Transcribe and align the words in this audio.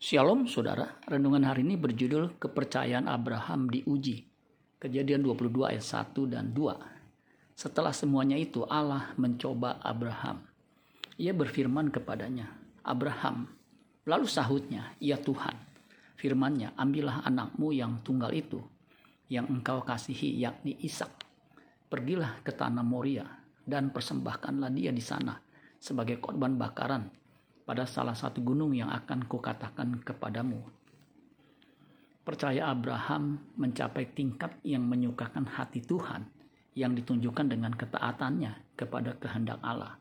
Shalom 0.00 0.48
saudara, 0.48 0.96
renungan 1.04 1.44
hari 1.44 1.60
ini 1.60 1.76
berjudul 1.76 2.40
Kepercayaan 2.40 3.04
Abraham 3.04 3.68
diuji. 3.68 4.24
Kejadian 4.80 5.20
22 5.20 5.76
ayat 5.76 5.84
1 5.84 6.24
dan 6.24 6.56
2. 6.56 7.52
Setelah 7.52 7.92
semuanya 7.92 8.40
itu 8.40 8.64
Allah 8.64 9.12
mencoba 9.20 9.76
Abraham. 9.84 10.40
Ia 11.20 11.36
berfirman 11.36 11.92
kepadanya, 11.92 12.48
Abraham. 12.80 13.52
Lalu 14.08 14.24
sahutnya, 14.24 14.96
ya 15.04 15.20
Tuhan. 15.20 15.52
Firmannya, 16.16 16.72
ambillah 16.80 17.20
anakmu 17.20 17.68
yang 17.76 18.00
tunggal 18.00 18.32
itu, 18.32 18.64
yang 19.28 19.52
engkau 19.52 19.84
kasihi 19.84 20.32
yakni 20.40 20.80
Ishak. 20.80 21.12
Pergilah 21.92 22.40
ke 22.40 22.56
tanah 22.56 22.80
Moria 22.80 23.28
dan 23.68 23.92
persembahkanlah 23.92 24.72
dia 24.72 24.96
di 24.96 25.04
sana 25.04 25.36
sebagai 25.76 26.16
korban 26.24 26.56
bakaran 26.56 27.19
pada 27.70 27.86
salah 27.86 28.18
satu 28.18 28.42
gunung 28.42 28.74
yang 28.74 28.90
akan 28.90 29.30
kukatakan 29.30 30.02
kepadamu. 30.02 30.58
Percaya 32.26 32.66
Abraham 32.66 33.38
mencapai 33.54 34.10
tingkat 34.10 34.58
yang 34.66 34.82
menyukakan 34.90 35.46
hati 35.46 35.78
Tuhan 35.78 36.26
yang 36.74 36.98
ditunjukkan 36.98 37.46
dengan 37.46 37.70
ketaatannya 37.70 38.74
kepada 38.74 39.14
kehendak 39.22 39.62
Allah. 39.62 39.94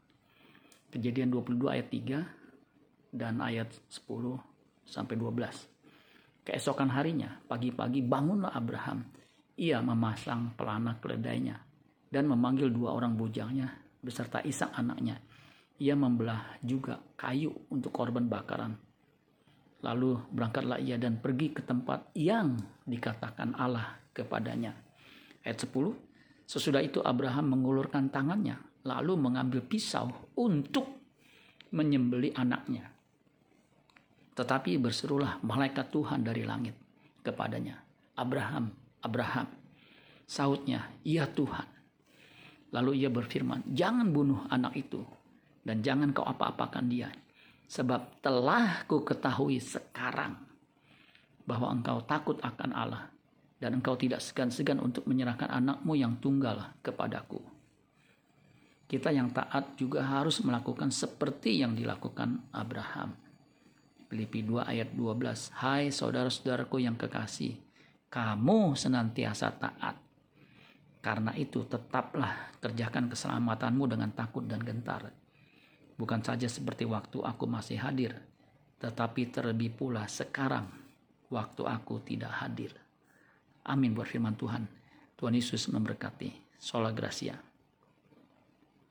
Kejadian 0.90 1.30
22 1.30 1.70
ayat 1.70 1.88
3 1.94 3.13
dan 3.13 3.38
ayat 3.38 3.70
10 3.86 4.90
sampai 4.90 5.13
12. 5.13 6.49
Keesokan 6.49 6.90
harinya, 6.90 7.38
pagi-pagi 7.46 8.02
bangunlah 8.02 8.49
Abraham. 8.49 9.05
Ia 9.62 9.77
memasang 9.86 10.58
pelana 10.58 10.98
keledainya 10.98 11.62
dan 12.10 12.26
memanggil 12.26 12.74
dua 12.74 12.98
orang 12.98 13.13
bujangnya 13.13 13.70
beserta 14.02 14.41
Ishak 14.41 14.74
anaknya 14.74 15.22
ia 15.80 15.96
membelah 15.96 16.60
juga 16.60 17.00
kayu 17.16 17.56
untuk 17.72 17.96
korban 17.96 18.28
bakaran. 18.28 18.76
Lalu 19.80 20.20
berangkatlah 20.36 20.76
ia 20.84 21.00
dan 21.00 21.24
pergi 21.24 21.55
ke 21.55 21.63
tempat 21.63 22.12
yang 22.12 22.60
dikatakan 22.84 23.55
Allah 23.55 23.96
kepadanya. 24.12 24.76
Ayat 25.40 25.63
10, 25.63 25.96
sesudah 26.44 26.84
itu 26.84 26.99
Abraham 26.99 27.55
mengulurkan 27.55 28.12
tangannya, 28.12 28.60
lalu 28.84 29.16
mengambil 29.16 29.63
pisau 29.63 30.12
untuk 30.36 30.84
menyembeli 31.71 32.36
anaknya. 32.36 32.91
Tetapi 34.36 34.76
berserulah 34.84 35.40
malaikat 35.48 35.88
Tuhan 35.96 36.27
dari 36.27 36.43
langit 36.43 36.76
kepadanya, 37.24 37.80
Abraham, 38.20 38.76
Abraham. 38.99 39.48
Sautnya, 40.27 40.91
iya 41.08 41.24
Tuhan. 41.26 41.66
Lalu 42.76 43.02
ia 43.02 43.10
berfirman, 43.10 43.64
jangan 43.74 44.12
bunuh 44.14 44.46
anak 44.52 44.77
itu 44.77 45.02
dan 45.63 45.84
jangan 45.84 46.12
kau 46.15 46.26
apa-apakan 46.26 46.85
dia. 46.88 47.10
Sebab 47.70 48.26
telah 48.26 48.84
ku 48.90 49.05
ketahui 49.05 49.62
sekarang 49.62 50.34
bahwa 51.46 51.70
engkau 51.70 52.02
takut 52.05 52.38
akan 52.41 52.71
Allah 52.74 53.10
dan 53.62 53.77
engkau 53.77 53.93
tidak 53.93 54.24
segan-segan 54.24 54.82
untuk 54.82 55.05
menyerahkan 55.05 55.52
anakmu 55.52 55.93
yang 55.93 56.18
tunggal 56.18 56.74
kepadaku. 56.82 57.43
Kita 58.90 59.13
yang 59.13 59.30
taat 59.30 59.77
juga 59.77 60.02
harus 60.02 60.41
melakukan 60.41 60.90
seperti 60.90 61.62
yang 61.62 61.77
dilakukan 61.77 62.49
Abraham. 62.49 63.13
Filipi 64.09 64.41
2 64.41 64.66
ayat 64.66 64.90
12. 64.97 65.53
Hai 65.53 65.94
saudara-saudaraku 65.94 66.81
yang 66.81 66.97
kekasih, 66.97 67.53
kamu 68.09 68.74
senantiasa 68.74 69.53
taat. 69.62 69.94
Karena 71.06 71.38
itu 71.38 71.62
tetaplah 71.69 72.57
kerjakan 72.57 73.13
keselamatanmu 73.13 73.85
dengan 73.85 74.09
takut 74.09 74.50
dan 74.50 74.66
gentar 74.66 75.13
bukan 76.00 76.24
saja 76.24 76.47
seperti 76.47 76.88
waktu 76.88 77.19
aku 77.19 77.44
masih 77.44 77.84
hadir, 77.84 78.16
tetapi 78.80 79.28
terlebih 79.28 79.75
pula 79.75 80.08
sekarang 80.08 80.72
waktu 81.28 81.68
aku 81.68 82.00
tidak 82.08 82.31
hadir. 82.40 82.72
Amin 83.68 83.92
buat 83.92 84.08
firman 84.08 84.40
Tuhan. 84.40 84.64
Tuhan 85.20 85.36
Yesus 85.36 85.68
memberkati. 85.68 86.48
Sola 86.56 86.96
Gracia. 86.96 87.49